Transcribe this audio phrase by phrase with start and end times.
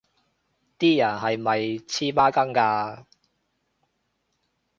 [0.79, 3.05] 啲人係咪黐孖筋㗎